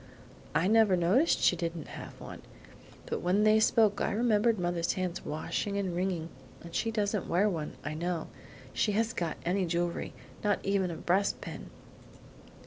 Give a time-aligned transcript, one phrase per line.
[0.55, 2.41] "I never noticed she didn't have one,
[3.05, 6.29] but when they spoke I remembered mother's hands washing and wringing,
[6.63, 8.25] and she doesn't wear one, I know.
[8.73, 11.69] She hasn't got any jewelry, not even a breast pin."